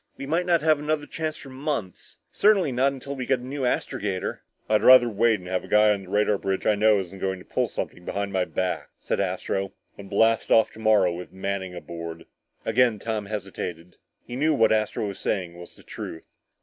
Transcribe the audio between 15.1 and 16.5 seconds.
saying was the truth.